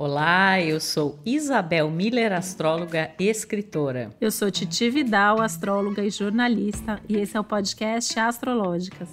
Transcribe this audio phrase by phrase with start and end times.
[0.00, 4.10] Olá, eu sou Isabel Miller, astróloga e escritora.
[4.20, 9.08] Eu sou Titi Vidal, astróloga e jornalista, e esse é o podcast Astrológicas.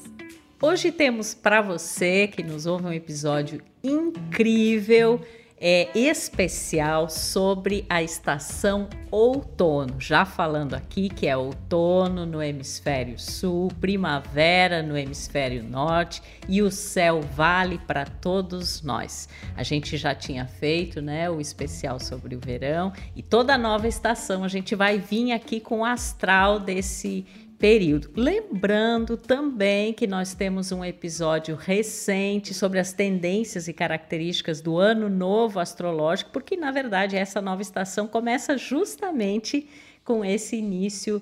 [0.61, 5.20] Hoje temos para você que nos ouve um episódio incrível
[5.57, 9.99] é, especial sobre a estação outono.
[9.99, 16.69] Já falando aqui que é outono no hemisfério sul, primavera no hemisfério norte e o
[16.69, 19.29] céu vale para todos nós.
[19.55, 24.43] A gente já tinha feito, né, o especial sobre o verão e toda nova estação
[24.43, 27.25] a gente vai vir aqui com o astral desse
[27.65, 28.11] período.
[28.15, 35.09] Lembrando também que nós temos um episódio recente sobre as tendências e características do ano
[35.09, 39.67] novo astrológico, porque na verdade essa nova estação começa justamente
[40.03, 41.19] com esse início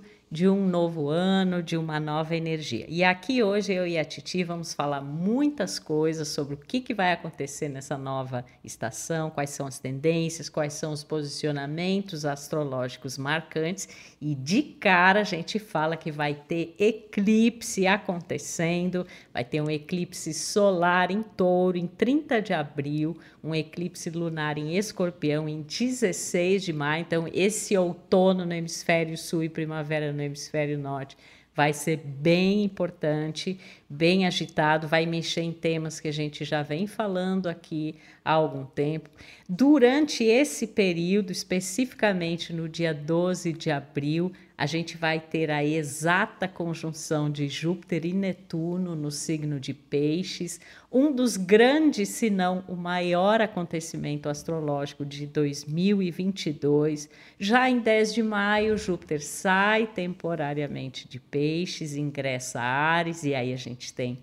[0.50, 2.88] um novo ano, de uma nova energia.
[2.90, 6.92] E aqui hoje eu e a Titi vamos falar muitas coisas sobre o que, que
[6.92, 13.88] vai acontecer nessa nova estação, quais são as tendências, quais são os posicionamentos astrológicos marcantes.
[14.20, 20.34] E de cara a gente fala que vai ter eclipse acontecendo, vai ter um eclipse
[20.34, 26.74] solar em touro em 30 de abril, um eclipse lunar em escorpião em 16 de
[26.74, 27.02] maio.
[27.02, 31.18] Então, esse outono no hemisfério sul e primavera no hemisfério norte
[31.56, 36.88] vai ser bem importante, bem agitado, vai mexer em temas que a gente já vem
[36.88, 39.10] falando aqui há algum tempo.
[39.48, 46.48] Durante esse período, especificamente no dia 12 de abril, a gente vai ter a exata
[46.48, 52.76] conjunção de Júpiter e Netuno no signo de Peixes, um dos grandes, se não o
[52.76, 57.10] maior acontecimento astrológico de 2022.
[57.40, 63.52] Já em 10 de maio, Júpiter sai temporariamente de Peixes, ingressa a Ares, e aí
[63.52, 64.20] a gente tem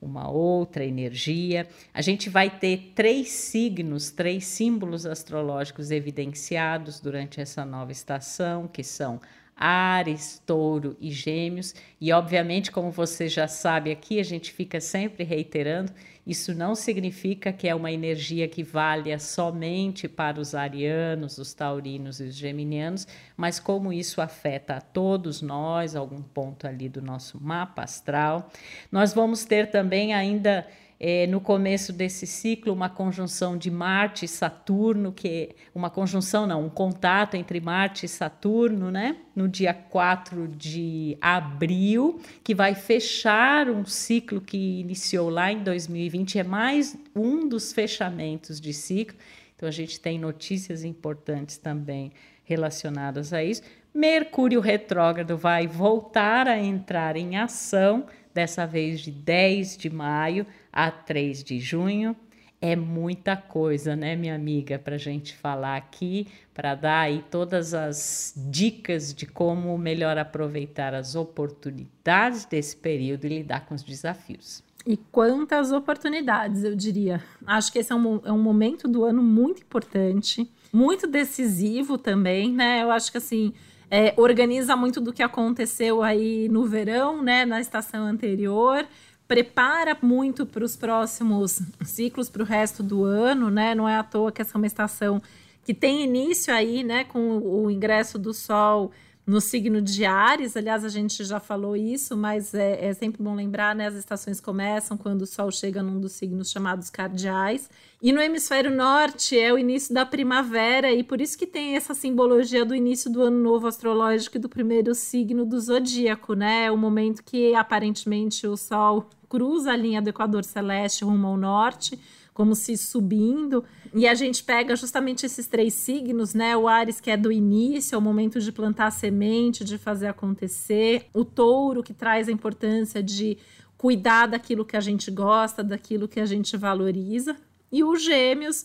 [0.00, 1.66] uma outra energia.
[1.92, 8.82] A gente vai ter três signos, três símbolos astrológicos evidenciados durante essa nova estação, que
[8.82, 9.20] são
[9.56, 11.74] Ares, Touro e Gêmeos.
[12.00, 15.92] E, obviamente, como você já sabe aqui, a gente fica sempre reiterando:
[16.26, 22.18] isso não significa que é uma energia que valha somente para os arianos, os taurinos
[22.18, 23.06] e os geminianos,
[23.36, 28.50] mas como isso afeta a todos nós, algum ponto ali do nosso mapa astral.
[28.90, 30.66] Nós vamos ter também ainda
[30.98, 36.46] é, no começo desse ciclo uma conjunção de Marte e Saturno, que é uma conjunção
[36.46, 39.16] não, um contato entre Marte e Saturno, né?
[39.34, 46.38] No dia 4 de abril, que vai fechar um ciclo que iniciou lá em 2020,
[46.38, 49.18] é mais um dos fechamentos de ciclo.
[49.56, 52.12] Então a gente tem notícias importantes também
[52.44, 53.62] relacionadas a isso.
[53.92, 60.44] Mercúrio retrógrado vai voltar a entrar em ação, dessa vez de 10 de maio
[60.74, 62.16] a 3 de junho.
[62.60, 67.74] É muita coisa, né, minha amiga, para a gente falar aqui, para dar aí todas
[67.74, 74.62] as dicas de como melhor aproveitar as oportunidades desse período e lidar com os desafios.
[74.86, 77.22] E quantas oportunidades, eu diria.
[77.46, 82.52] Acho que esse é um, é um momento do ano muito importante, muito decisivo também,
[82.52, 82.82] né?
[82.82, 83.52] Eu acho que assim.
[83.90, 88.84] É, organiza muito do que aconteceu aí no verão, né, na estação anterior,
[89.26, 93.74] prepara muito para os próximos ciclos, para o resto do ano, né?
[93.74, 95.22] Não é à toa que essa é uma estação
[95.64, 98.92] que tem início aí, né, com o ingresso do Sol
[99.26, 103.34] no signo de Ares, aliás, a gente já falou isso, mas é, é, sempre bom
[103.34, 103.86] lembrar, né?
[103.86, 107.70] As estações começam quando o Sol chega num dos signos chamados cardeais.
[108.02, 111.94] E no hemisfério norte é o início da primavera, e por isso que tem essa
[111.94, 116.66] simbologia do início do ano novo astrológico e do primeiro signo do zodíaco, né?
[116.66, 121.36] É o momento que aparentemente o Sol cruza a linha do Equador Celeste rumo ao
[121.38, 121.98] norte
[122.34, 123.64] como se subindo.
[123.94, 126.56] E a gente pega justamente esses três signos, né?
[126.56, 130.08] O Ares, que é do início, é o momento de plantar a semente, de fazer
[130.08, 131.06] acontecer.
[131.14, 133.38] O touro, que traz a importância de
[133.78, 137.36] cuidar daquilo que a gente gosta, daquilo que a gente valoriza.
[137.70, 138.64] E os gêmeos,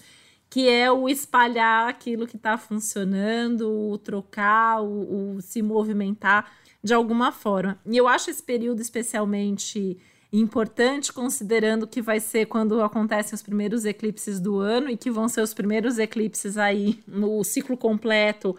[0.49, 6.51] que é o espalhar aquilo que está funcionando, o trocar, o, o se movimentar
[6.83, 7.79] de alguma forma.
[7.85, 9.97] E eu acho esse período especialmente
[10.31, 15.27] importante, considerando que vai ser quando acontecem os primeiros eclipses do ano e que vão
[15.27, 18.55] ser os primeiros eclipses aí no ciclo completo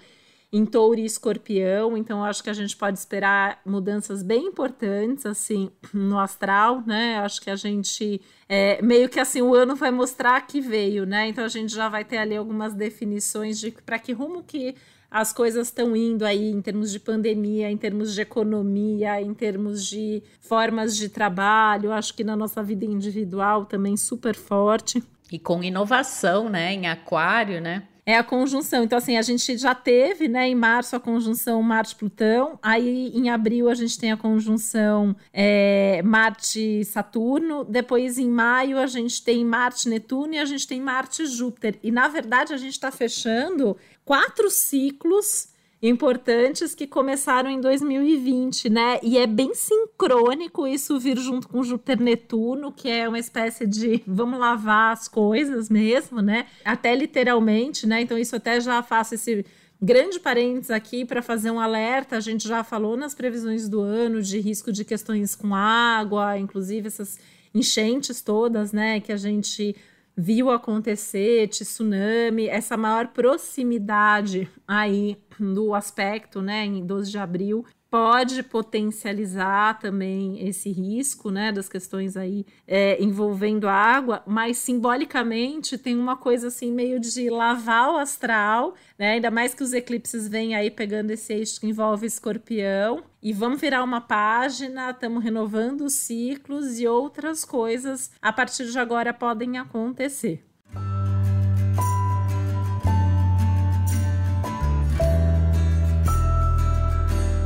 [0.52, 5.70] em touro e escorpião, então acho que a gente pode esperar mudanças bem importantes, assim,
[5.94, 10.40] no astral, né, acho que a gente, é, meio que assim, o ano vai mostrar
[10.40, 14.12] que veio, né, então a gente já vai ter ali algumas definições de para que
[14.12, 14.75] rumo que
[15.11, 19.85] as coisas estão indo aí em termos de pandemia, em termos de economia, em termos
[19.87, 25.03] de formas de trabalho, acho que na nossa vida individual também super forte.
[25.33, 27.85] E com inovação, né, em aquário, né?
[28.05, 28.85] É a conjunção.
[28.85, 32.58] Então, assim, a gente já teve, né, em março, a conjunção Marte-Plutão.
[32.62, 37.64] Aí, em abril, a gente tem a conjunção é, Marte-Saturno.
[37.64, 41.79] Depois, em maio, a gente tem Marte-Netuno e a gente tem Marte-Júpiter.
[41.82, 45.50] E, na verdade, a gente está fechando quatro ciclos
[45.82, 49.00] importantes que começaram em 2020, né?
[49.03, 54.03] E é bem sincrônico isso vir junto com Júpiter Netuno, que é uma espécie de
[54.06, 56.47] vamos lavar as coisas mesmo, né?
[56.65, 58.03] Até literalmente, né?
[58.03, 59.44] Então isso até já faço esse
[59.81, 62.17] grande parênteses aqui para fazer um alerta.
[62.17, 66.88] A gente já falou nas previsões do ano de risco de questões com água, inclusive
[66.88, 67.19] essas
[67.55, 69.75] enchentes todas, né, que a gente
[70.17, 78.42] viu acontecer, tsunami, essa maior proximidade aí do aspecto, né, em 12 de abril, pode
[78.44, 85.98] potencializar também esse risco, né, das questões aí é, envolvendo a água, mas simbolicamente tem
[85.98, 90.54] uma coisa assim meio de lavar o astral, né, ainda mais que os eclipses vêm
[90.54, 95.94] aí pegando esse eixo que envolve escorpião, e vamos virar uma página, estamos renovando os
[95.94, 100.50] ciclos e outras coisas a partir de agora podem acontecer.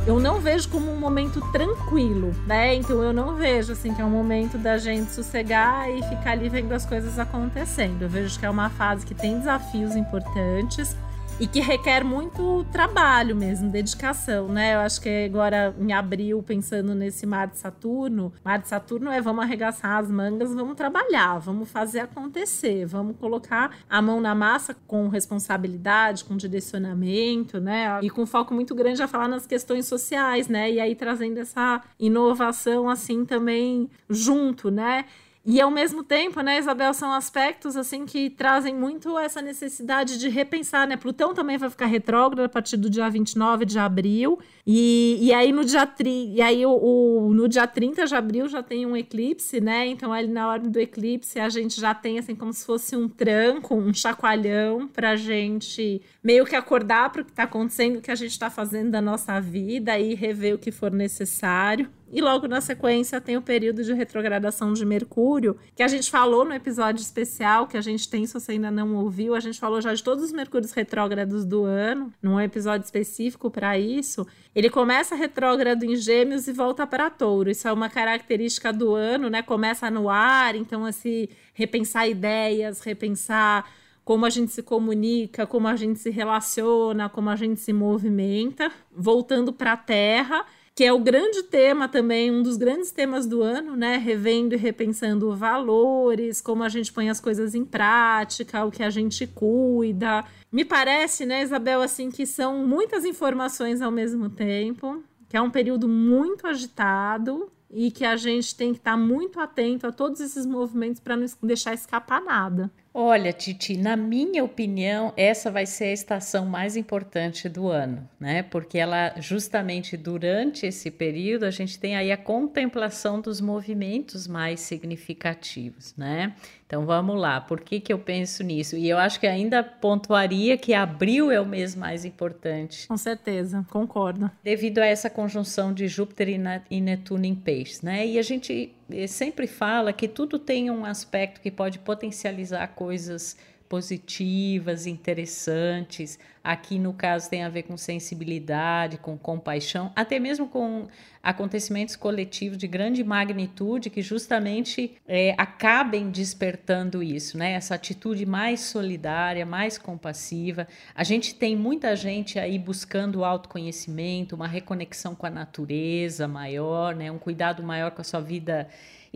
[0.05, 2.75] Eu não vejo como um momento tranquilo, né?
[2.75, 6.47] Então eu não vejo assim que é um momento da gente sossegar e ficar ali
[6.47, 8.03] vendo as coisas acontecendo.
[8.03, 10.95] Eu vejo que é uma fase que tem desafios importantes,
[11.37, 14.75] e que requer muito trabalho mesmo, dedicação, né?
[14.75, 19.19] Eu acho que agora em abril, pensando nesse mar de Saturno, mar de Saturno é
[19.19, 24.73] vamos arregaçar as mangas, vamos trabalhar, vamos fazer acontecer, vamos colocar a mão na massa
[24.87, 27.99] com responsabilidade, com direcionamento, né?
[28.01, 30.71] E com foco muito grande a falar nas questões sociais, né?
[30.71, 35.03] E aí trazendo essa inovação assim também junto, né?
[35.45, 40.27] E ao mesmo tempo, né, Isabel, são aspectos assim que trazem muito essa necessidade de
[40.27, 40.97] repensar, né?
[40.97, 44.39] Plutão também vai ficar retrógrado a partir do dia 29 de abril.
[44.65, 48.47] E, e aí no dia tri, e aí o, o, no dia 30 de abril
[48.47, 49.85] já tem um eclipse, né?
[49.85, 53.07] Então ali na hora do eclipse a gente já tem assim como se fosse um
[53.07, 58.09] tranco, um chacoalhão pra gente meio que acordar para o que está acontecendo, o que
[58.09, 61.87] a gente está fazendo da nossa vida e rever o que for necessário.
[62.11, 66.45] E logo na sequência tem o período de retrogradação de Mercúrio, que a gente falou
[66.45, 69.81] no episódio especial que a gente tem, se você ainda não ouviu, a gente falou
[69.81, 74.25] já de todos os Mercúrios retrógrados do ano, num episódio específico para isso.
[74.53, 77.49] Ele começa retrógrado em Gêmeos e volta para Touro.
[77.49, 79.41] Isso é uma característica do ano, né?
[79.41, 83.69] Começa no ar, então assim, repensar ideias, repensar
[84.05, 88.71] como a gente se comunica, como a gente se relaciona, como a gente se movimenta,
[88.95, 93.41] voltando para a Terra que é o grande tema também, um dos grandes temas do
[93.41, 93.95] ano, né?
[93.95, 98.89] Revendo e repensando valores, como a gente põe as coisas em prática, o que a
[98.89, 100.25] gente cuida.
[100.51, 105.49] Me parece, né, Isabel, assim, que são muitas informações ao mesmo tempo, que é um
[105.49, 110.45] período muito agitado e que a gente tem que estar muito atento a todos esses
[110.45, 112.69] movimentos para não deixar escapar nada.
[112.97, 118.41] Olha, Titi, na minha opinião, essa vai ser a estação mais importante do ano, né?
[118.41, 124.61] Porque ela, justamente durante esse período, a gente tem aí a contemplação dos movimentos mais
[124.61, 126.37] significativos, né?
[126.67, 128.75] Então vamos lá, por que, que eu penso nisso?
[128.75, 132.87] E eu acho que ainda pontuaria que abril é o mês mais importante.
[132.87, 134.31] Com certeza, concordo.
[134.43, 136.27] Devido a essa conjunção de Júpiter
[136.71, 138.07] e Netuno em peixes, né?
[138.07, 143.37] E a gente eh, sempre fala que tudo tem um aspecto que pode potencializar coisas
[143.67, 146.19] positivas, interessantes.
[146.43, 150.87] Aqui, no caso, tem a ver com sensibilidade, com compaixão, até mesmo com
[151.23, 157.53] acontecimentos coletivos de grande magnitude que justamente é, acabem despertando isso, né?
[157.53, 160.67] Essa atitude mais solidária, mais compassiva.
[160.93, 167.11] A gente tem muita gente aí buscando autoconhecimento, uma reconexão com a natureza maior, né?
[167.11, 168.67] Um cuidado maior com a sua vida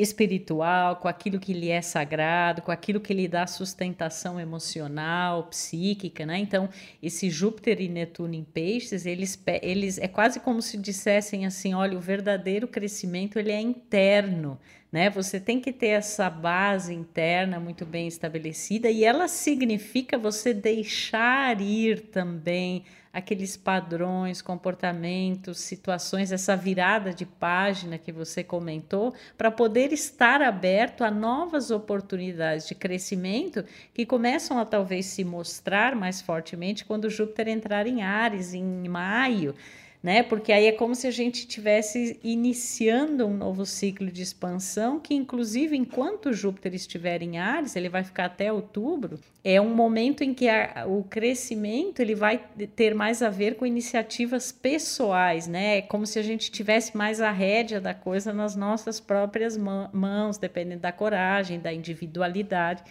[0.01, 6.25] espiritual, com aquilo que lhe é sagrado, com aquilo que lhe dá sustentação emocional, psíquica,
[6.25, 6.37] né?
[6.37, 6.69] Então,
[7.03, 11.97] esse Júpiter e Netuno em peixes, eles, eles é quase como se dissessem assim, olha,
[11.97, 14.57] o verdadeiro crescimento ele é interno,
[14.89, 15.09] né?
[15.09, 21.59] Você tem que ter essa base interna muito bem estabelecida e ela significa você deixar
[21.61, 22.85] ir também
[23.19, 31.03] aqueles padrões, comportamentos, situações, essa virada de página que você comentou, para poder estar aberto
[31.03, 37.47] a novas oportunidades de crescimento que começam a talvez se mostrar mais fortemente quando Júpiter
[37.47, 39.55] entrar em Ares em maio.
[40.01, 40.23] Né?
[40.23, 45.13] Porque aí é como se a gente estivesse iniciando um novo ciclo de expansão, que
[45.13, 50.33] inclusive enquanto Júpiter estiver em Ares, ele vai ficar até outubro, é um momento em
[50.33, 52.41] que a, o crescimento ele vai
[52.75, 55.79] ter mais a ver com iniciativas pessoais, né?
[55.79, 60.37] É como se a gente tivesse mais a rédea da coisa nas nossas próprias mãos,
[60.37, 62.83] dependendo da coragem, da individualidade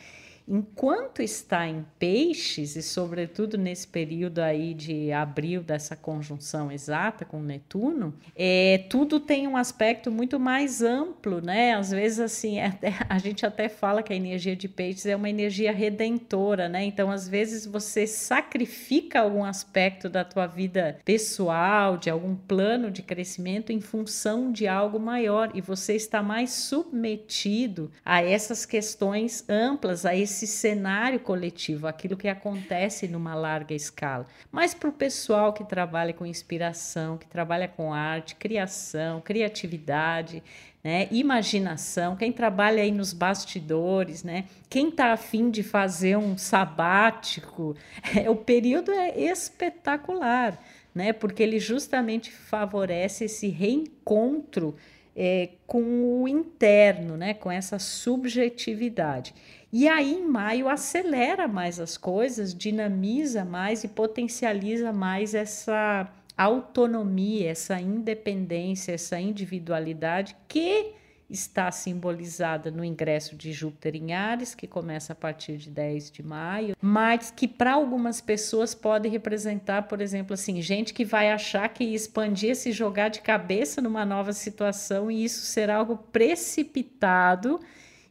[0.48, 7.42] enquanto está em peixes, e sobretudo nesse período aí de abril dessa conjunção exata com
[7.42, 11.74] Netuno, é, tudo tem um aspecto muito mais amplo, né?
[11.74, 12.72] Às vezes, assim, é
[13.08, 16.84] a gente até fala que a energia de peixes é uma energia redentora, né?
[16.84, 23.02] Então, às vezes, você sacrifica algum aspecto da tua vida pessoal, de algum plano de
[23.02, 30.06] crescimento em função de algo maior, e você está mais submetido a essas questões amplas,
[30.06, 34.26] a esse esse cenário coletivo, aquilo que acontece numa larga escala.
[34.52, 40.42] Mas para o pessoal que trabalha com inspiração, que trabalha com arte, criação, criatividade,
[40.82, 47.74] né, imaginação, quem trabalha aí nos bastidores, né, quem está afim de fazer um sabático,
[48.16, 50.56] é, o período é espetacular,
[50.94, 54.76] né, porque ele justamente favorece esse reencontro
[55.20, 59.34] é, com o interno, né, com essa subjetividade.
[59.72, 67.50] E aí, em maio, acelera mais as coisas, dinamiza mais e potencializa mais essa autonomia,
[67.50, 70.94] essa independência, essa individualidade que
[71.28, 76.22] está simbolizada no ingresso de Júpiter em Ares, que começa a partir de 10 de
[76.22, 81.68] maio, mas que para algumas pessoas pode representar, por exemplo, assim, gente que vai achar
[81.68, 87.60] que expandir se jogar de cabeça numa nova situação e isso será algo precipitado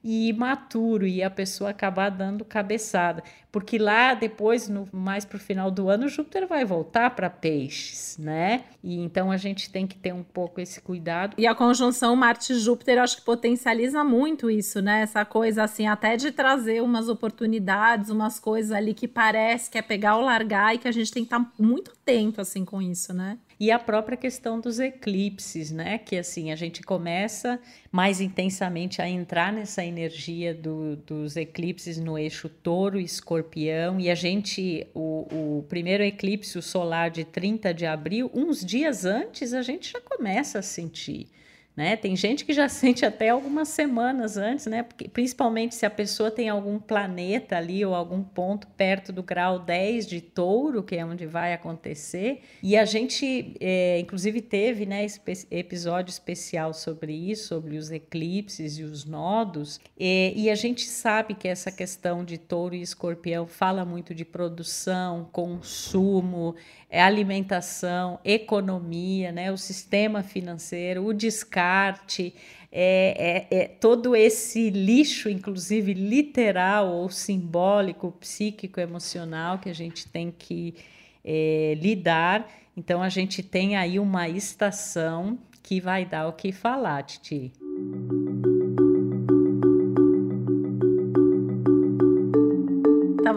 [0.08, 3.22] e imaturo e a pessoa acabar dando cabeçada,
[3.52, 8.18] porque lá depois, no, mais para o final do ano, Júpiter vai voltar para peixes,
[8.18, 8.64] né?
[8.82, 11.36] E então a gente tem que ter um pouco esse cuidado.
[11.38, 15.02] E a conjunção Marte-Júpiter, acho que potencializa muito isso, né?
[15.02, 19.82] Essa coisa assim, até de trazer umas oportunidades, umas coisas ali que parece que é
[19.82, 22.82] pegar ou largar e que a gente tem que estar tá muito atento assim com
[22.82, 23.38] isso, né?
[23.60, 25.98] E a própria questão dos eclipses, né?
[25.98, 27.60] Que assim a gente começa
[27.92, 34.10] mais intensamente a entrar nessa energia do, dos eclipses no eixo touro e escorpião, e
[34.10, 39.62] a gente, o, o primeiro eclipse solar de 30 de abril, uns dias antes a
[39.62, 41.28] gente já começa a sentir
[41.78, 41.96] né?
[41.96, 44.82] Tem gente que já sente até algumas semanas antes, né?
[44.82, 49.60] Porque, principalmente se a pessoa tem algum planeta ali ou algum ponto perto do grau
[49.60, 52.42] 10 de touro, que é onde vai acontecer.
[52.64, 55.06] E a gente, é, inclusive, teve né,
[55.52, 59.80] episódio especial sobre isso, sobre os eclipses e os nodos.
[60.00, 65.30] E a gente sabe que essa questão de touro e escorpião fala muito de produção,
[65.32, 66.56] consumo,
[66.90, 72.34] é alimentação, economia, né, o sistema financeiro, o descarte,
[72.72, 80.08] é, é, é, todo esse lixo, inclusive literal ou simbólico, psíquico, emocional, que a gente
[80.08, 80.76] tem que
[81.24, 82.48] é, lidar.
[82.76, 87.52] Então, a gente tem aí uma estação que vai dar o que falar, Titi.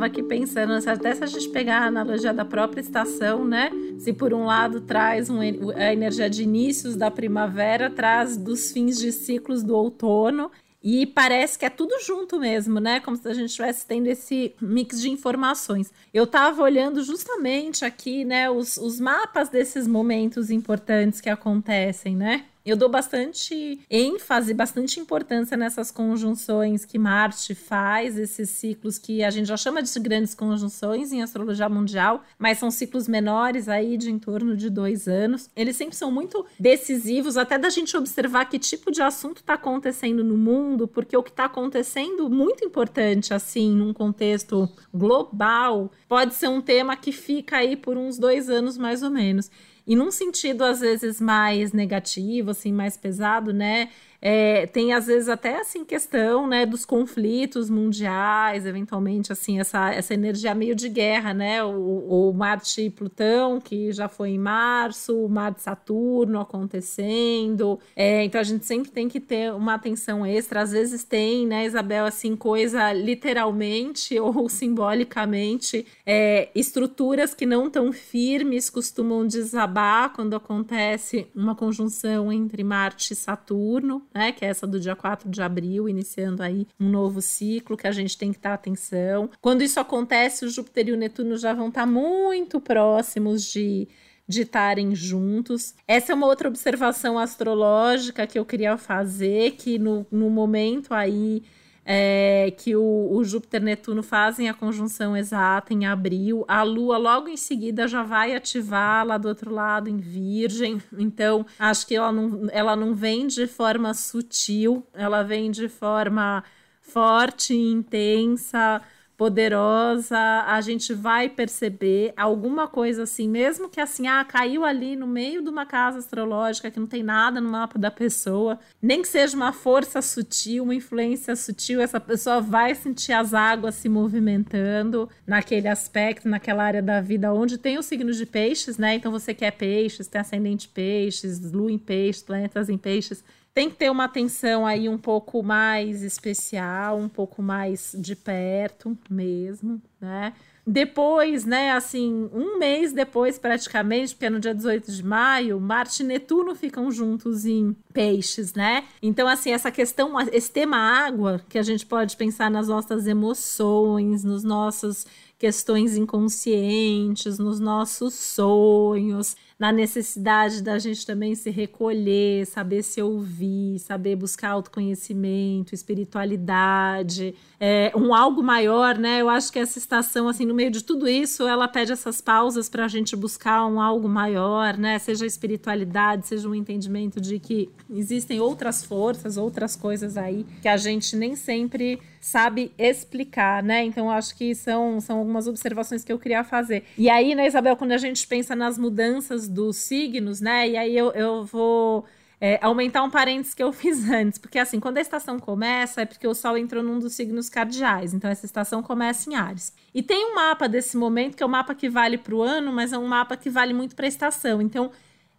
[0.01, 3.71] Estava aqui pensando, até se a gente pegar a analogia da própria estação, né?
[3.99, 8.99] Se por um lado traz um, a energia de inícios da primavera, traz dos fins
[8.99, 10.51] de ciclos do outono.
[10.83, 13.01] E parece que é tudo junto mesmo, né?
[13.01, 15.93] Como se a gente estivesse tendo esse mix de informações.
[16.15, 22.47] Eu estava olhando justamente aqui, né, os, os mapas desses momentos importantes que acontecem, né?
[22.65, 29.31] Eu dou bastante ênfase, bastante importância nessas conjunções que Marte faz, esses ciclos que a
[29.31, 34.11] gente já chama de grandes conjunções em astrologia mundial, mas são ciclos menores aí de
[34.11, 35.49] em torno de dois anos.
[35.57, 40.23] Eles sempre são muito decisivos, até da gente observar que tipo de assunto está acontecendo
[40.23, 46.49] no mundo, porque o que está acontecendo muito importante, assim, num contexto global, pode ser
[46.49, 49.51] um tema que fica aí por uns dois anos mais ou menos.
[49.91, 53.89] E num sentido, às vezes, mais negativo, assim, mais pesado, né?
[54.21, 60.13] É, tem às vezes até assim questão né dos conflitos mundiais eventualmente assim essa, essa
[60.13, 65.17] energia meio de guerra né o, o Marte e Plutão que já foi em março
[65.17, 67.79] o Marte Saturno acontecendo.
[67.95, 70.63] É, então a gente sempre tem que ter uma atenção extra.
[70.63, 77.93] Às vezes tem né Isabel assim coisa literalmente ou simbolicamente é, estruturas que não tão
[77.93, 84.33] firmes costumam desabar quando acontece uma conjunção entre Marte e Saturno né?
[84.33, 87.93] Que é essa do dia 4 de abril, iniciando aí um novo ciclo que a
[87.93, 89.31] gente tem que estar atenção.
[89.41, 93.89] Quando isso acontece, o Júpiter e o Netuno já vão estar muito próximos de
[94.31, 95.75] de estarem juntos.
[95.89, 101.43] Essa é uma outra observação astrológica que eu queria fazer, que no, no momento aí
[101.93, 107.37] é, que o, o Júpiter-Netuno fazem a conjunção exata em abril, a Lua logo em
[107.37, 110.81] seguida já vai ativar lá do outro lado em Virgem.
[110.97, 116.45] Então, acho que ela não, ela não vem de forma sutil, ela vem de forma
[116.81, 118.81] forte, intensa
[119.21, 125.07] poderosa, a gente vai perceber alguma coisa assim, mesmo que assim, ah, caiu ali no
[125.07, 129.09] meio de uma casa astrológica que não tem nada no mapa da pessoa, nem que
[129.09, 135.07] seja uma força sutil, uma influência sutil, essa pessoa vai sentir as águas se movimentando
[135.27, 138.95] naquele aspecto, naquela área da vida onde tem o signo de peixes, né?
[138.95, 143.23] Então você quer peixes, tem ascendente peixes, lua em peixes, planetas em peixes
[143.61, 148.97] tem que ter uma atenção aí um pouco mais especial, um pouco mais de perto
[149.11, 150.33] mesmo, né?
[150.67, 156.03] Depois, né, assim, um mês depois, praticamente, porque é no dia 18 de maio, Marte
[156.03, 158.85] e Netuno ficam juntos em peixes, né?
[159.03, 164.25] Então, assim, essa questão, esse tema água, que a gente pode pensar nas nossas emoções,
[164.25, 165.07] nos nossos
[165.39, 173.79] questões inconscientes, nos nossos sonhos, na necessidade da gente também se recolher, saber se ouvir,
[173.79, 179.21] saber buscar autoconhecimento, espiritualidade, é, um algo maior, né?
[179.21, 182.71] Eu acho que essa estação, assim, no meio de tudo isso, ela pede essas pausas
[182.71, 184.99] para a gente buscar um algo maior, né?
[184.99, 190.79] Seja espiritualidade, seja um entendimento de que existem outras forças, outras coisas aí que a
[190.79, 193.85] gente nem sempre sabe explicar, né?
[193.85, 196.85] Então, acho que são, são algumas observações que eu queria fazer.
[196.97, 200.69] E aí, né, Isabel, quando a gente pensa nas mudanças dos signos, né?
[200.69, 202.05] E aí eu, eu vou
[202.41, 206.07] é, aumentar um parênteses que eu fiz antes, porque assim, quando a estação começa, é
[206.07, 209.75] porque o Sol entrou num dos signos cardeais, então essa estação começa em Ares.
[209.95, 212.73] E tem um mapa desse momento, que é um mapa que vale para o ano,
[212.73, 214.63] mas é um mapa que vale muito para a estação.
[214.63, 214.91] Então,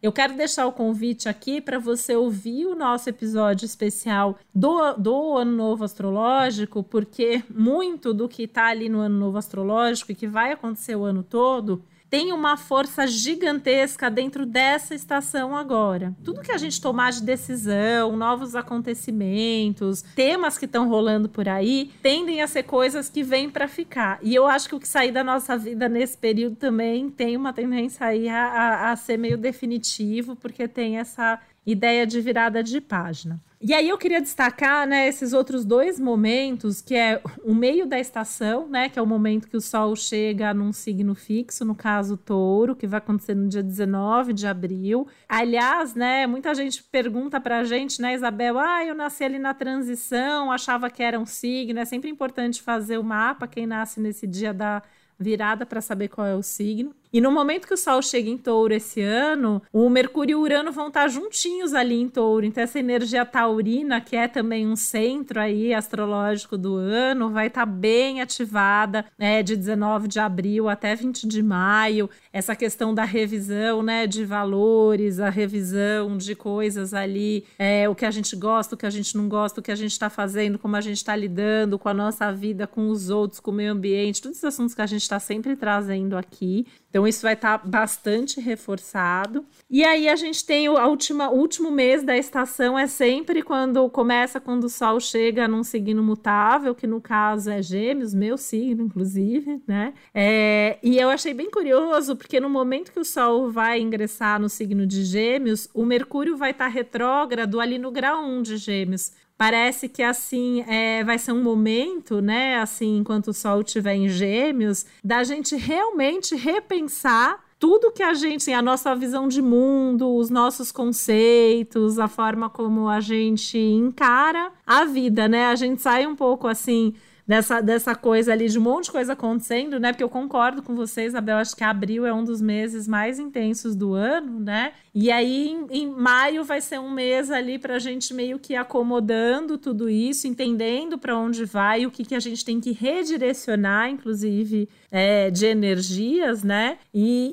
[0.01, 5.38] eu quero deixar o convite aqui para você ouvir o nosso episódio especial do, do
[5.38, 10.25] Ano Novo Astrológico, porque muito do que está ali no Ano Novo Astrológico e que
[10.27, 16.13] vai acontecer o ano todo tem uma força gigantesca dentro dessa estação agora.
[16.21, 21.89] Tudo que a gente tomar de decisão, novos acontecimentos, temas que estão rolando por aí,
[22.04, 24.19] tendem a ser coisas que vêm para ficar.
[24.21, 27.54] E eu acho que o que sair da nossa vida nesse período também tem uma
[27.54, 32.82] tendência aí a, a, a ser meio definitivo, porque tem essa ideia de virada de
[32.82, 33.39] página.
[33.63, 38.00] E aí eu queria destacar, né, esses outros dois momentos, que é o meio da
[38.00, 42.17] estação, né, que é o momento que o sol chega num signo fixo, no caso
[42.17, 45.08] touro, que vai acontecer no dia 19 de abril.
[45.30, 50.52] Aliás, né, muita gente pergunta pra gente, né, Isabel, ah, eu nasci ali na transição,
[50.52, 54.52] achava que era um signo, é sempre importante fazer o mapa, quem nasce nesse dia
[54.52, 54.82] da
[55.19, 56.95] virada para saber qual é o signo.
[57.13, 60.39] E no momento que o Sol chega em touro esse ano, o Mercúrio e o
[60.39, 62.45] Urano vão estar juntinhos ali em touro.
[62.45, 67.65] Então, essa energia taurina, que é também um centro aí astrológico do ano, vai estar
[67.65, 72.10] bem ativada, né, de 19 de abril até 20 de maio.
[72.32, 78.06] Essa questão da revisão, né, de valores, a revisão de coisas ali, é, o que
[78.06, 80.58] a gente gosta, o que a gente não gosta, o que a gente está fazendo,
[80.58, 83.74] como a gente está lidando com a nossa vida, com os outros, com o meio
[83.74, 86.65] ambiente, todos esses assuntos que a gente está sempre trazendo aqui.
[86.91, 89.45] Então, isso vai estar tá bastante reforçado.
[89.69, 94.41] E aí, a gente tem o última, último mês da estação, é sempre quando começa,
[94.41, 99.63] quando o Sol chega num signo mutável, que no caso é Gêmeos, meu signo, inclusive,
[99.65, 99.93] né?
[100.13, 104.49] É, e eu achei bem curioso, porque no momento que o Sol vai ingressar no
[104.49, 109.13] signo de Gêmeos, o Mercúrio vai estar tá retrógrado ali no grau 1 de Gêmeos
[109.41, 112.60] parece que assim é, vai ser um momento, né?
[112.60, 118.54] Assim, enquanto o Sol estiver em Gêmeos, da gente realmente repensar tudo que a gente,
[118.54, 124.86] a nossa visão de mundo, os nossos conceitos, a forma como a gente encara a
[124.86, 125.47] vida, né?
[125.47, 126.93] A gente sai um pouco assim
[127.32, 129.94] dessa, dessa coisa ali, de um monte de coisa acontecendo, né?
[129.94, 133.74] Porque eu concordo com você, Isabel, acho que abril é um dos meses mais intensos
[133.74, 134.74] do ano, né?
[134.94, 138.54] E aí, em, em maio, vai ser um mês ali para a gente meio que
[138.54, 143.89] acomodando tudo isso, entendendo para onde vai, o que, que a gente tem que redirecionar,
[143.89, 146.80] inclusive, é, de energias, né?
[146.94, 147.32] E,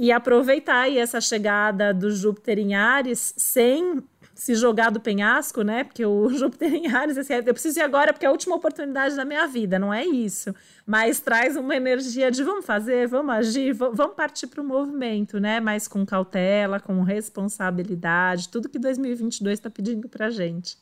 [0.00, 4.02] e, e aproveitar aí essa chegada do Júpiter em Ares sem
[4.38, 5.82] se jogar do penhasco, né?
[5.82, 9.16] Porque o Júpiter em Ares, assim, eu preciso ir agora porque é a última oportunidade
[9.16, 10.54] da minha vida, não é isso.
[10.86, 15.58] Mas traz uma energia de vamos fazer, vamos agir, vamos partir para o movimento, né?
[15.58, 20.78] Mas com cautela, com responsabilidade, tudo que 2022 está pedindo para gente.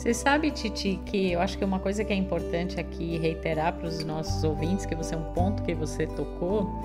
[0.00, 3.86] Você sabe, Titi, que eu acho que uma coisa que é importante aqui reiterar para
[3.86, 6.82] os nossos ouvintes, que você é um ponto que você tocou,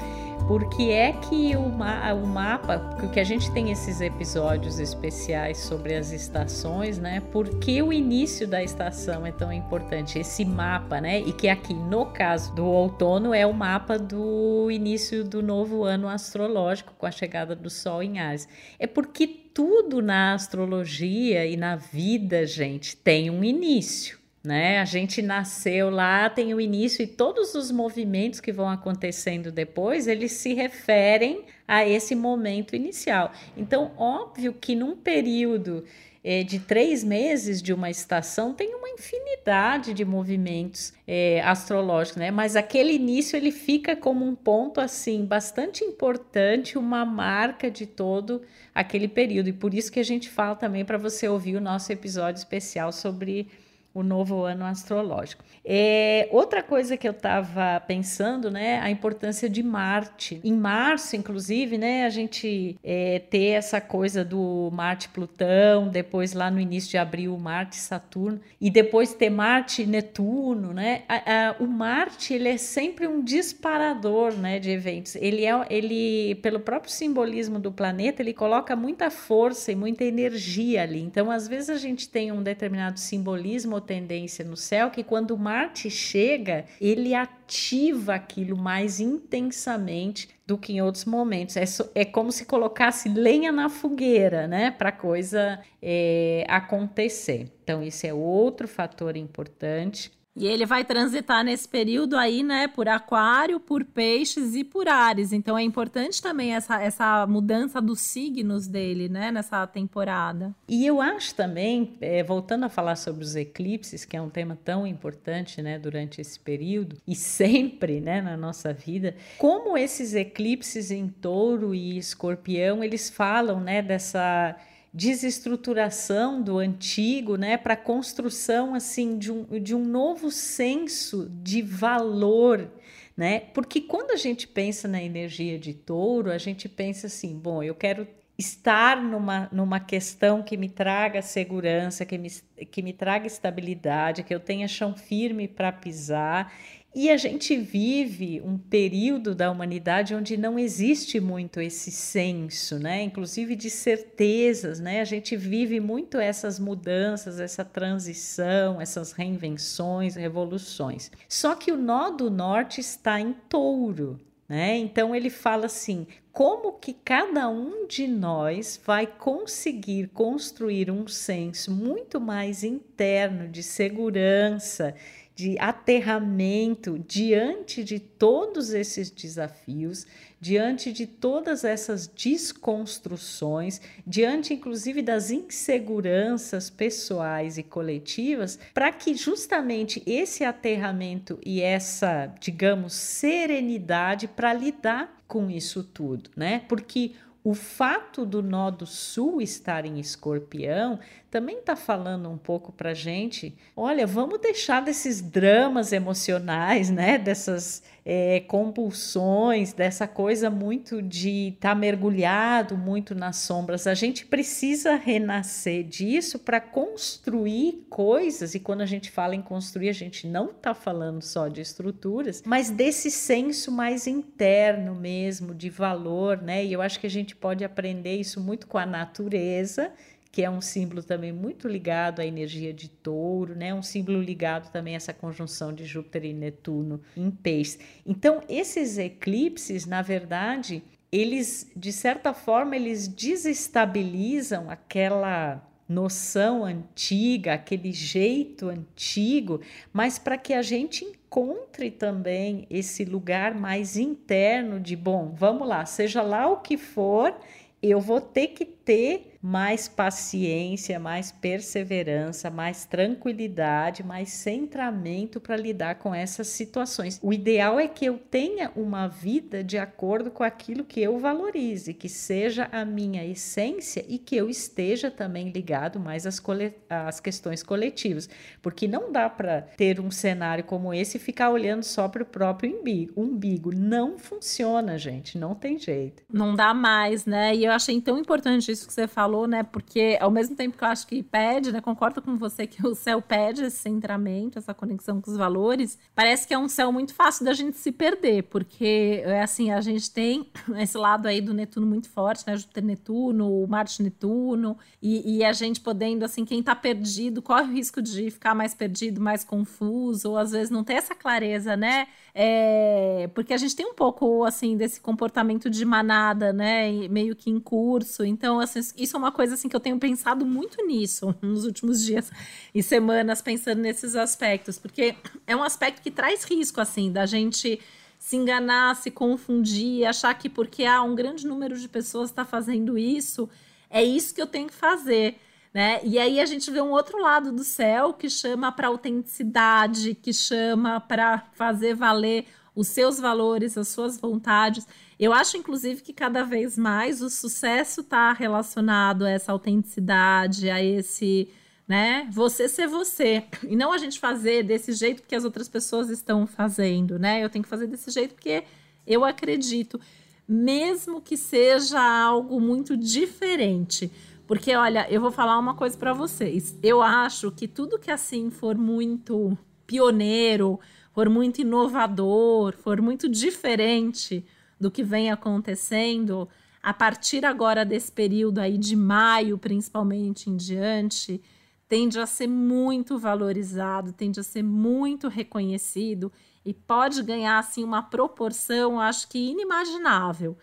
[0.49, 5.95] porque é que o, ma o mapa, porque a gente tem esses episódios especiais sobre
[5.95, 7.21] as estações, né?
[7.31, 11.21] Porque o início da estação é tão importante, esse mapa, né?
[11.21, 16.09] E que aqui, no caso do outono, é o mapa do início do novo ano
[16.09, 18.45] astrológico, com a chegada do Sol em Ares.
[18.77, 24.79] É porque tudo na astrologia e na vida, gente, tem um início né?
[24.79, 30.07] A gente nasceu lá, tem o início e todos os movimentos que vão acontecendo depois,
[30.07, 33.31] eles se referem a esse momento inicial.
[33.57, 35.83] Então, óbvio que num período
[36.27, 42.31] é, de três meses de uma estação tem uma infinidade de movimentos é, astrológicos, né?
[42.31, 48.41] Mas aquele início ele fica como um ponto assim bastante importante, uma marca de todo
[48.73, 49.49] aquele período.
[49.49, 52.91] E por isso que a gente fala também para você ouvir o nosso episódio especial
[52.91, 53.47] sobre
[53.95, 55.41] o novo ano astrológico.
[55.63, 60.41] É, outra coisa que eu estava pensando, né, a importância de Marte.
[60.43, 66.59] Em março, inclusive, né, a gente é, ter essa coisa do Marte-Plutão, depois lá no
[66.59, 71.03] início de abril, Marte-Saturno, e depois ter Marte-Netuno, né?
[71.07, 75.15] A, a, o Marte, ele é sempre um disparador, né, de eventos.
[75.15, 80.83] Ele é, ele, pelo próprio simbolismo do planeta, ele coloca muita força e muita energia
[80.83, 81.01] ali.
[81.01, 85.89] Então, às vezes a gente tem um determinado simbolismo tendência no céu que quando Marte
[85.89, 91.55] chega, ele ativa aquilo mais intensamente do que em outros momentos.
[91.57, 97.51] É, é como se colocasse lenha na fogueira, né, para a coisa é, acontecer.
[97.63, 100.11] Então, esse é outro fator importante.
[100.35, 105.31] E ele vai transitar nesse período aí, né, por aquário, por peixes e por ares.
[105.31, 110.53] Então é importante também essa, essa mudança dos signos dele, né, nessa temporada.
[110.67, 114.57] E eu acho também, é, voltando a falar sobre os eclipses, que é um tema
[114.61, 120.91] tão importante, né, durante esse período e sempre, né, na nossa vida, como esses eclipses
[120.91, 124.57] em touro e escorpião, eles falam, né, dessa
[124.95, 131.61] desestruturação do antigo, né, para a construção assim de um, de um novo senso de
[131.61, 132.71] valor,
[133.17, 133.41] né?
[133.53, 137.75] Porque quando a gente pensa na energia de touro, a gente pensa assim, bom, eu
[137.75, 142.29] quero estar numa, numa questão que me traga segurança, que me,
[142.71, 146.53] que me traga estabilidade, que eu tenha chão firme para pisar
[146.95, 153.03] e a gente vive um período da humanidade onde não existe muito esse senso, né?
[153.03, 155.01] Inclusive de certezas, né?
[155.01, 161.11] A gente vive muito essas mudanças, essa transição, essas reinvenções, revoluções.
[161.27, 164.17] Só que o nó do norte está em touro.
[164.47, 164.77] Né?
[164.77, 171.71] Então ele fala assim: como que cada um de nós vai conseguir construir um senso
[171.71, 174.95] muito mais interno de segurança
[175.35, 180.07] de aterramento diante de todos esses desafios,
[180.39, 190.01] diante de todas essas desconstruções, diante inclusive das inseguranças pessoais e coletivas, para que justamente
[190.05, 196.63] esse aterramento e essa, digamos, serenidade para lidar com isso tudo, né?
[196.69, 197.11] Porque
[197.43, 200.99] o fato do nó do sul estar em escorpião
[201.35, 203.53] também está falando um pouco para gente.
[203.75, 207.17] Olha, vamos deixar desses dramas emocionais, né?
[207.17, 213.85] Dessas é, compulsões, dessa coisa muito de estar tá mergulhado muito nas sombras.
[213.85, 218.55] A gente precisa renascer disso para construir coisas.
[218.55, 222.43] E quando a gente fala em construir, a gente não está falando só de estruturas,
[222.45, 226.63] mas desse senso mais interno mesmo de valor, né?
[226.63, 229.91] E eu acho que a gente pode aprender isso muito com a natureza
[230.35, 233.73] que é um símbolo também muito ligado à energia de touro, né?
[233.73, 237.79] Um símbolo ligado também a essa conjunção de Júpiter e Netuno em peixes.
[238.05, 247.93] Então, esses eclipses, na verdade, eles, de certa forma, eles desestabilizam aquela noção antiga, aquele
[247.93, 249.61] jeito antigo,
[249.93, 255.85] mas para que a gente encontre também esse lugar mais interno de, bom, vamos lá,
[255.85, 257.33] seja lá o que for,
[257.81, 265.99] eu vou ter que ter mais paciência, mais perseverança, mais tranquilidade, mais centramento para lidar
[265.99, 267.19] com essas situações.
[267.21, 271.93] O ideal é que eu tenha uma vida de acordo com aquilo que eu valorize,
[271.93, 276.41] que seja a minha essência e que eu esteja também ligado mais às,
[276.89, 278.27] às questões coletivas,
[278.63, 282.25] porque não dá para ter um cenário como esse e ficar olhando só para o
[282.25, 283.13] próprio umbigo.
[283.15, 283.71] umbigo.
[283.75, 286.23] Não funciona, gente, não tem jeito.
[286.33, 287.55] Não dá mais, né?
[287.55, 289.63] E eu achei tão importante isso que você falou falou, né?
[289.63, 291.81] Porque ao mesmo tempo que eu acho que pede, né?
[291.81, 295.99] Concordo com você que o céu pede esse centramento, essa conexão com os valores.
[296.15, 299.81] Parece que é um céu muito fácil da gente se perder, porque é assim, a
[299.81, 302.55] gente tem esse lado aí do Netuno muito forte, né?
[302.55, 307.73] Júpiter Netuno, Marte Netuno, e, e a gente podendo, assim, quem tá perdido, corre o
[307.73, 312.07] risco de ficar mais perdido, mais confuso, ou às vezes não ter essa clareza, né?
[312.33, 317.07] É, porque a gente tem um pouco, assim, desse comportamento de manada, né?
[317.07, 318.23] Meio que em curso.
[318.25, 322.03] Então, assim, isso é uma coisa, assim, que eu tenho pensado muito nisso nos últimos
[322.03, 322.31] dias
[322.73, 324.77] e semanas, pensando nesses aspectos.
[324.77, 327.79] Porque é um aspecto que traz risco, assim, da gente
[328.17, 332.43] se enganar, se confundir, achar que porque há ah, um grande número de pessoas está
[332.43, 333.47] fazendo isso,
[333.89, 335.37] é isso que eu tenho que fazer.
[335.71, 335.99] Né?
[336.03, 340.33] E aí a gente vê um outro lado do céu que chama para autenticidade, que
[340.33, 344.87] chama para fazer valer os seus valores, as suas vontades.
[345.19, 350.83] Eu acho, inclusive, que cada vez mais o sucesso está relacionado a essa autenticidade, a
[350.83, 351.47] esse,
[351.87, 352.27] né?
[352.31, 353.45] Você ser você.
[353.63, 357.43] E não a gente fazer desse jeito porque as outras pessoas estão fazendo, né?
[357.43, 358.65] Eu tenho que fazer desse jeito porque
[359.07, 359.99] eu acredito,
[360.47, 364.11] mesmo que seja algo muito diferente.
[364.45, 366.77] Porque, olha, eu vou falar uma coisa para vocês.
[366.83, 370.79] Eu acho que tudo que assim for muito pioneiro,
[371.13, 374.45] for muito inovador, for muito diferente
[374.79, 376.47] do que vem acontecendo,
[376.81, 381.41] a partir agora desse período aí de maio, principalmente em diante,
[381.87, 386.31] tende a ser muito valorizado, tende a ser muito reconhecido
[386.65, 390.57] e pode ganhar assim uma proporção, acho que inimaginável.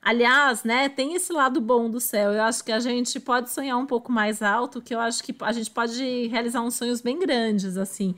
[0.00, 2.32] Aliás, né, tem esse lado bom do céu.
[2.32, 5.34] Eu acho que a gente pode sonhar um pouco mais alto, que eu acho que
[5.40, 8.14] a gente pode realizar uns sonhos bem grandes, assim.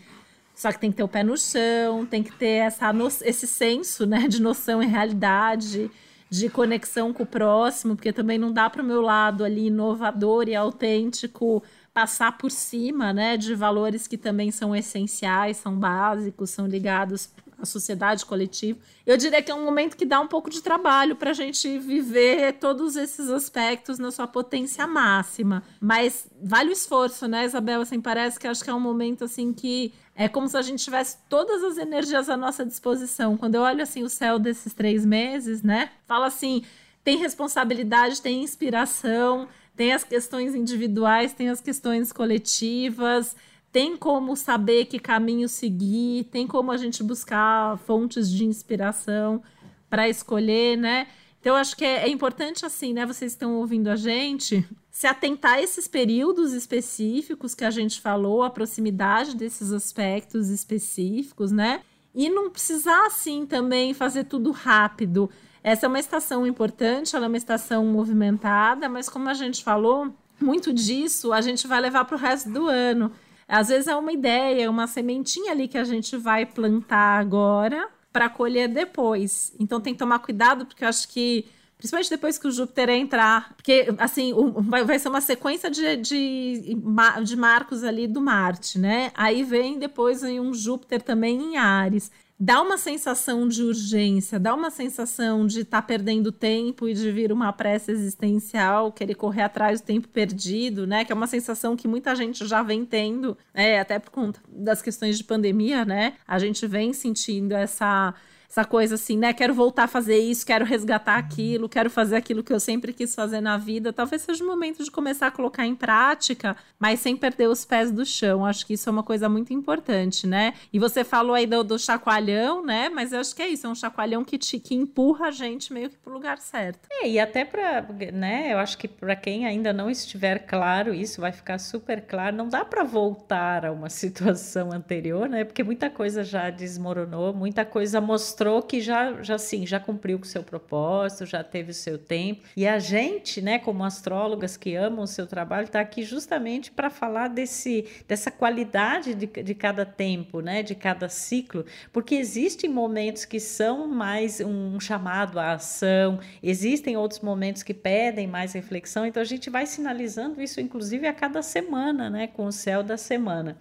[0.61, 3.07] Só que tem que ter o pé no chão, tem que ter essa no...
[3.07, 5.91] esse senso, né, de noção e realidade,
[6.29, 10.51] de conexão com o próximo, porque também não dá para o meu lado ali inovador
[10.51, 11.63] e autêntico
[11.95, 17.67] passar por cima, né, de valores que também são essenciais, são básicos, são ligados a
[17.67, 18.79] sociedade coletiva.
[19.07, 21.79] Eu diria que é um momento que dá um pouco de trabalho para a gente
[21.79, 25.63] viver todos esses aspectos na sua potência máxima.
[25.81, 27.81] Mas vale o esforço, né, Isabel?
[27.81, 29.93] Assim, parece que acho que é um momento assim que
[30.23, 33.39] é como se a gente tivesse todas as energias à nossa disposição.
[33.39, 35.91] Quando eu olho assim o céu desses três meses, né?
[36.07, 36.63] Fala assim,
[37.03, 43.35] tem responsabilidade, tem inspiração, tem as questões individuais, tem as questões coletivas
[43.73, 49.41] tem como saber que caminho seguir, tem como a gente buscar fontes de inspiração
[49.89, 51.07] para escolher, né?
[51.41, 53.07] Então, acho que é, é, importante, assim, né?
[53.07, 58.43] Vocês estão ouvindo a gente, se atentar a esses períodos específicos que a gente falou,
[58.43, 61.81] a proximidade desses aspectos específicos, né?
[62.15, 65.31] E não precisar, assim, também fazer tudo rápido.
[65.63, 70.13] Essa é uma estação importante, ela é uma estação movimentada, mas como a gente falou,
[70.39, 73.13] muito disso a gente vai levar para o resto do ano.
[73.49, 78.29] Às vezes é uma ideia, uma sementinha ali que a gente vai plantar agora para
[78.29, 79.53] colher depois.
[79.59, 81.47] Então tem que tomar cuidado, porque eu acho que
[81.81, 86.77] principalmente depois que o Júpiter entrar, porque assim vai, ser uma sequência de, de,
[87.25, 89.11] de marcos ali do Marte, né?
[89.15, 92.11] Aí vem depois um Júpiter também em Ares
[92.43, 97.13] dá uma sensação de urgência, dá uma sensação de estar tá perdendo tempo e de
[97.13, 101.05] vir uma pressa existencial, querer correr atrás do tempo perdido, né?
[101.05, 104.81] Que é uma sensação que muita gente já vem tendo, é, até por conta das
[104.81, 106.15] questões de pandemia, né?
[106.27, 108.15] A gente vem sentindo essa
[108.51, 109.33] essa coisa assim, né?
[109.33, 113.15] Quero voltar a fazer isso, quero resgatar aquilo, quero fazer aquilo que eu sempre quis
[113.15, 113.93] fazer na vida.
[113.93, 117.93] Talvez seja o momento de começar a colocar em prática, mas sem perder os pés
[117.93, 118.45] do chão.
[118.45, 120.55] Acho que isso é uma coisa muito importante, né?
[120.73, 122.89] E você falou aí do, do chacoalhão, né?
[122.89, 125.73] Mas eu acho que é isso, é um chacoalhão que, te, que empurra a gente
[125.73, 126.89] meio que pro lugar certo.
[126.91, 128.53] É, e até para, né?
[128.53, 132.35] Eu acho que para quem ainda não estiver claro, isso vai ficar super claro.
[132.35, 135.45] Não dá para voltar a uma situação anterior, né?
[135.45, 140.19] Porque muita coisa já desmoronou, muita coisa mostrou mostrou que já, já sim, já cumpriu
[140.19, 142.43] com o seu propósito, já teve o seu tempo.
[142.57, 146.89] E a gente, né, como astrólogas que amam o seu trabalho, está aqui justamente para
[146.89, 153.27] falar desse, dessa qualidade de, de cada tempo, né, de cada ciclo, porque existem momentos
[153.27, 159.21] que são mais um chamado à ação, existem outros momentos que pedem mais reflexão, então
[159.21, 163.59] a gente vai sinalizando isso, inclusive, a cada semana, né, com o céu da semana.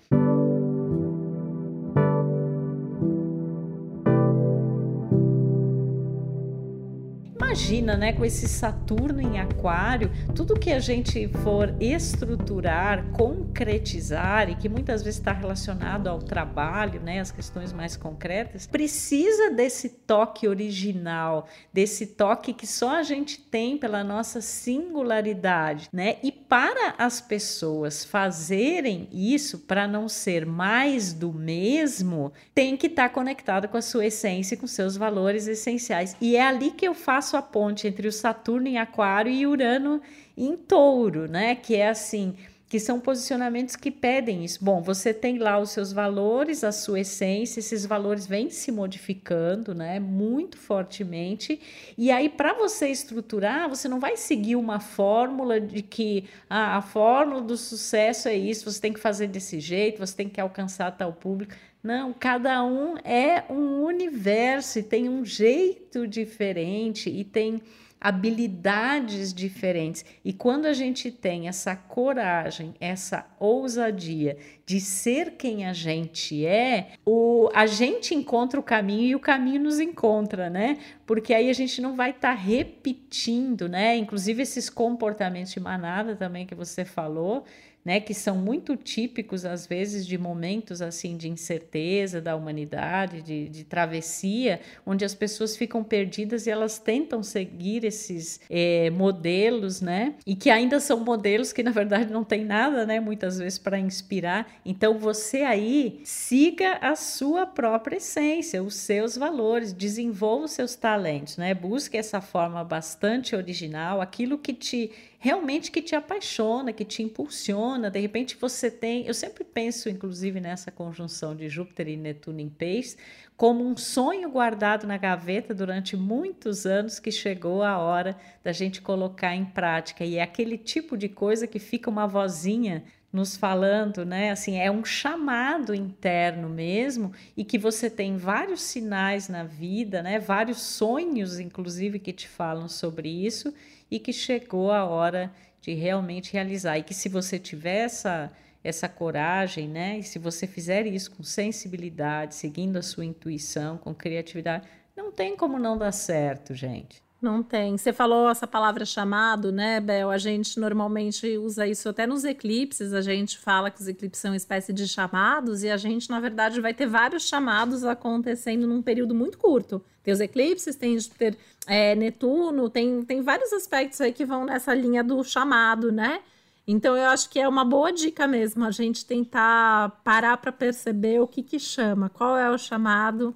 [7.60, 14.56] Imagina, né, com esse Saturno em Aquário, tudo que a gente for estruturar, concretizar e
[14.56, 20.48] que muitas vezes está relacionado ao trabalho, né, as questões mais concretas, precisa desse toque
[20.48, 26.16] original, desse toque que só a gente tem pela nossa singularidade, né?
[26.24, 33.10] E para as pessoas fazerem isso, para não ser mais do mesmo, tem que estar
[33.10, 36.16] tá conectado com a sua essência, com seus valores essenciais.
[36.22, 40.02] E é ali que eu faço a ponte entre o Saturno em Aquário e Urano
[40.38, 41.56] em Touro, né?
[41.56, 42.36] Que é assim,
[42.70, 44.64] que são posicionamentos que pedem isso.
[44.64, 49.74] Bom, você tem lá os seus valores, a sua essência, esses valores vêm se modificando,
[49.74, 51.60] né, muito fortemente.
[51.98, 56.82] E aí, para você estruturar, você não vai seguir uma fórmula de que ah, a
[56.82, 60.92] fórmula do sucesso é isso, você tem que fazer desse jeito, você tem que alcançar
[60.92, 61.56] tal público.
[61.82, 67.62] Não, cada um é um universo e tem um jeito diferente e tem
[68.02, 70.06] habilidades diferentes.
[70.24, 76.92] E quando a gente tem essa coragem, essa ousadia de ser quem a gente é,
[77.06, 80.78] o, a gente encontra o caminho e o caminho nos encontra, né?
[81.06, 83.98] Porque aí a gente não vai estar tá repetindo, né?
[83.98, 87.44] Inclusive esses comportamentos de manada também que você falou
[87.84, 93.48] né, que são muito típicos às vezes de momentos assim de incerteza da humanidade, de,
[93.50, 100.16] de travessia, onde as pessoas ficam perdidas e elas tentam seguir esses é, modelos, né,
[100.26, 103.80] e que ainda são modelos que na verdade não tem nada, né, muitas vezes para
[103.80, 104.48] inspirar.
[104.66, 111.38] Então você aí siga a sua própria essência, os seus valores, desenvolva os seus talentos,
[111.38, 117.04] né, busque essa forma bastante original, aquilo que te realmente que te apaixona, que te
[117.04, 117.92] impulsiona.
[117.92, 122.50] De repente você tem, eu sempre penso, inclusive, nessa conjunção de Júpiter e Netuno em
[122.50, 122.96] peixe,
[123.36, 128.82] como um sonho guardado na gaveta durante muitos anos que chegou a hora da gente
[128.82, 130.06] colocar em prática.
[130.06, 134.32] E é aquele tipo de coisa que fica uma vozinha nos falando, né?
[134.32, 140.20] Assim, é um chamado interno mesmo e que você tem vários sinais na vida, né?
[140.20, 143.54] Vários sonhos, inclusive, que te falam sobre isso
[143.90, 146.78] e que chegou a hora de realmente realizar.
[146.78, 148.32] E que se você tiver essa,
[148.64, 150.00] essa coragem, né?
[150.00, 155.36] E se você fizer isso com sensibilidade, seguindo a sua intuição, com criatividade, não tem
[155.36, 157.02] como não dar certo, gente.
[157.22, 157.78] Não tem.
[157.78, 160.10] Você falou essa palavra chamado, né, Bel?
[160.10, 162.94] A gente normalmente usa isso até nos eclipses.
[162.94, 166.22] A gente fala que os eclipses são uma espécie de chamados e a gente, na
[166.22, 169.84] verdade, vai ter vários chamados acontecendo num período muito curto.
[170.02, 171.36] Tem os eclipses, tem Júpiter,
[171.68, 176.22] é, Netuno, tem, tem vários aspectos aí que vão nessa linha do chamado, né?
[176.66, 181.20] Então eu acho que é uma boa dica mesmo a gente tentar parar para perceber
[181.20, 183.36] o que que chama, qual é o chamado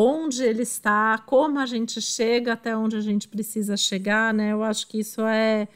[0.00, 4.52] onde ele está, como a gente chega até onde a gente precisa chegar, né?
[4.52, 5.66] Eu acho que isso é,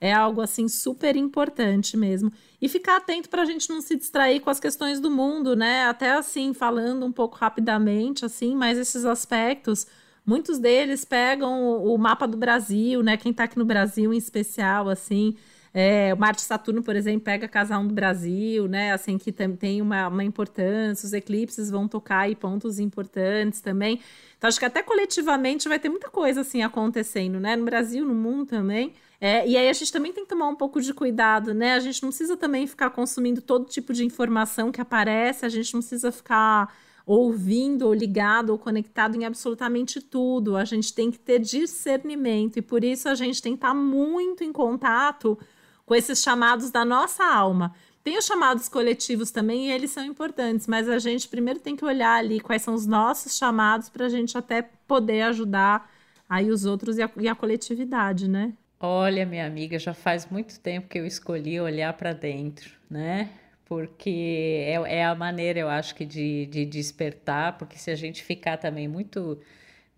[0.00, 2.32] é algo assim super importante mesmo.
[2.60, 5.84] E ficar atento para a gente não se distrair com as questões do mundo, né?
[5.84, 9.86] Até assim, falando um pouco rapidamente, assim, mas esses aspectos,
[10.26, 13.16] muitos deles pegam o, o mapa do Brasil, né?
[13.16, 15.36] Quem está aqui no Brasil em especial, assim.
[15.80, 18.92] É, o Marte Saturno, por exemplo, pega casal do Brasil, né?
[18.92, 24.00] Assim, que tem uma, uma importância, os eclipses vão tocar aí pontos importantes também.
[24.36, 27.54] Então, acho que até coletivamente vai ter muita coisa assim acontecendo, né?
[27.54, 28.92] No Brasil, no mundo também.
[29.20, 31.74] É, e aí a gente também tem que tomar um pouco de cuidado, né?
[31.74, 35.72] A gente não precisa também ficar consumindo todo tipo de informação que aparece, a gente
[35.74, 36.74] não precisa ficar
[37.06, 40.56] ouvindo ou ligado ou conectado em absolutamente tudo.
[40.56, 44.42] A gente tem que ter discernimento e por isso a gente tem que estar muito
[44.42, 45.38] em contato
[45.88, 47.74] com esses chamados da nossa alma.
[48.04, 51.84] Tem os chamados coletivos também, e eles são importantes, mas a gente primeiro tem que
[51.84, 55.90] olhar ali quais são os nossos chamados para a gente até poder ajudar
[56.28, 58.52] aí os outros e a, e a coletividade, né?
[58.78, 63.30] Olha, minha amiga, já faz muito tempo que eu escolhi olhar para dentro, né?
[63.64, 68.22] Porque é, é, a maneira, eu acho que, de, de despertar, porque se a gente
[68.22, 69.38] ficar também muito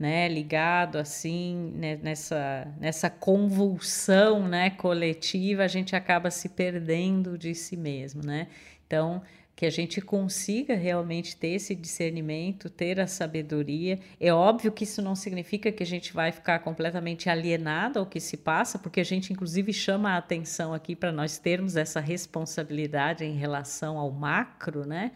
[0.01, 7.55] né, ligado assim né, nessa, nessa convulsão né, coletiva, a gente acaba se perdendo de
[7.55, 8.49] si mesmo, né?
[8.87, 9.23] Então,
[9.55, 13.99] que a gente consiga realmente ter esse discernimento, ter a sabedoria.
[14.19, 18.19] É óbvio que isso não significa que a gente vai ficar completamente alienado ao que
[18.19, 23.23] se passa, porque a gente inclusive chama a atenção aqui para nós termos essa responsabilidade
[23.23, 25.13] em relação ao macro, né?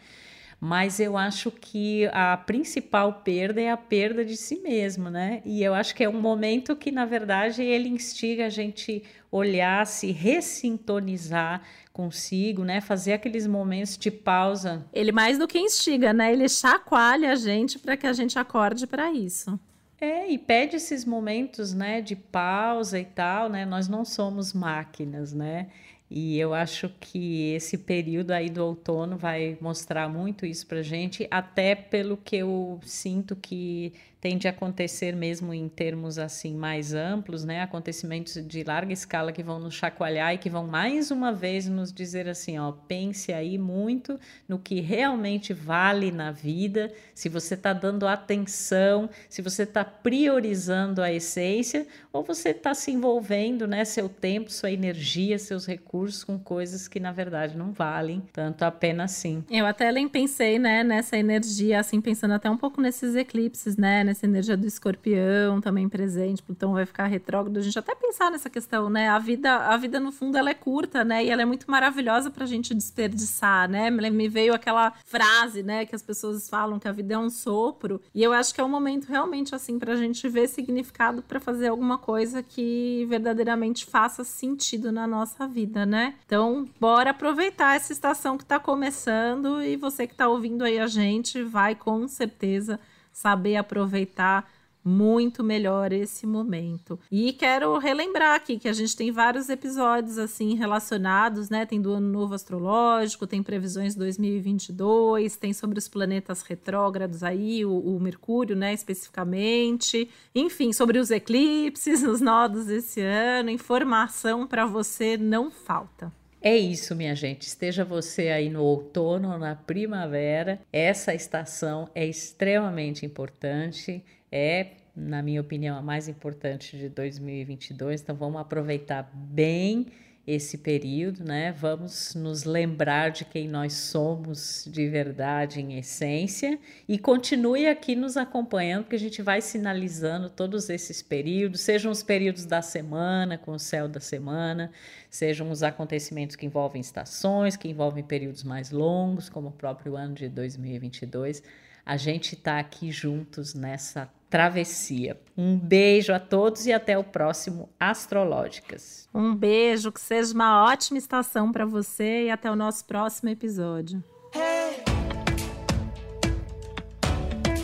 [0.64, 5.42] Mas eu acho que a principal perda é a perda de si mesmo, né?
[5.44, 9.86] E eu acho que é um momento que, na verdade, ele instiga a gente olhar,
[9.86, 11.60] se ressintonizar
[11.92, 12.80] consigo, né?
[12.80, 14.86] Fazer aqueles momentos de pausa.
[14.90, 16.32] Ele mais do que instiga, né?
[16.32, 19.60] Ele chacoalha a gente para que a gente acorde para isso.
[20.00, 23.66] É, e pede esses momentos, né, de pausa e tal, né?
[23.66, 25.68] Nós não somos máquinas, né?
[26.16, 31.26] E eu acho que esse período aí do outono vai mostrar muito isso para gente,
[31.28, 33.92] até pelo que eu sinto que
[34.24, 37.60] tende a acontecer mesmo em termos assim mais amplos, né?
[37.60, 41.92] Acontecimentos de larga escala que vão nos chacoalhar e que vão mais uma vez nos
[41.92, 44.18] dizer assim, ó, pense aí muito
[44.48, 51.02] no que realmente vale na vida, se você está dando atenção, se você está priorizando
[51.02, 56.38] a essência ou você está se envolvendo, né, seu tempo, sua energia, seus recursos com
[56.38, 59.44] coisas que na verdade não valem tanto a pena assim.
[59.50, 64.02] Eu até nem pensei, né, nessa energia assim pensando até um pouco nesses eclipses, né,
[64.14, 67.58] essa energia do escorpião também presente, Plutão vai ficar retrógrado.
[67.58, 69.08] A gente até pensar nessa questão, né?
[69.08, 71.24] A vida, a vida no fundo ela é curta, né?
[71.24, 73.90] E ela é muito maravilhosa pra gente desperdiçar, né?
[73.90, 78.00] Me veio aquela frase, né, que as pessoas falam que a vida é um sopro,
[78.14, 81.68] e eu acho que é um momento realmente assim pra gente ver significado para fazer
[81.68, 86.14] alguma coisa que verdadeiramente faça sentido na nossa vida, né?
[86.26, 90.86] Então, bora aproveitar essa estação que tá começando e você que tá ouvindo aí a
[90.86, 92.78] gente vai com certeza
[93.14, 94.46] saber aproveitar
[94.84, 97.00] muito melhor esse momento.
[97.10, 101.64] E quero relembrar aqui que a gente tem vários episódios assim relacionados, né?
[101.64, 107.72] Tem do ano novo astrológico, tem previsões 2022, tem sobre os planetas retrógrados aí, o,
[107.72, 110.10] o Mercúrio, né, especificamente.
[110.34, 116.12] Enfim, sobre os eclipses, os nodos esse ano, informação para você não falta.
[116.46, 117.46] É isso, minha gente.
[117.46, 124.04] Esteja você aí no outono ou na primavera, essa estação é extremamente importante.
[124.30, 128.02] É, na minha opinião, a mais importante de 2022.
[128.02, 129.86] Então, vamos aproveitar bem
[130.26, 131.52] esse período, né?
[131.52, 136.58] Vamos nos lembrar de quem nós somos de verdade, em essência,
[136.88, 142.02] e continue aqui nos acompanhando, porque a gente vai sinalizando todos esses períodos, sejam os
[142.02, 144.70] períodos da semana, com o céu da semana,
[145.10, 150.14] sejam os acontecimentos que envolvem estações, que envolvem períodos mais longos, como o próprio ano
[150.14, 151.42] de 2022.
[151.84, 155.16] A gente está aqui juntos nessa travessia.
[155.38, 159.08] Um beijo a todos e até o próximo Astrológicas.
[159.14, 164.02] Um beijo, que seja uma ótima estação para você e até o nosso próximo episódio.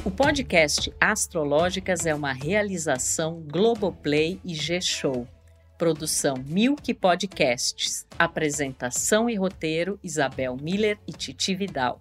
[0.05, 5.27] O podcast Astrológicas é uma realização Globoplay e G-Show.
[5.77, 8.07] Produção Milk Podcasts.
[8.17, 12.01] Apresentação e roteiro Isabel Miller e Titi Vidal.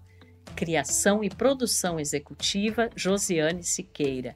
[0.56, 4.36] Criação e produção executiva Josiane Siqueira.